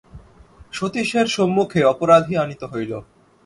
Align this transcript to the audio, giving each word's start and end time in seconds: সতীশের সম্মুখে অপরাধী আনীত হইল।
সতীশের 0.71 1.27
সম্মুখে 1.27 1.81
অপরাধী 1.83 2.33
আনীত 2.35 2.61
হইল। 2.63 2.91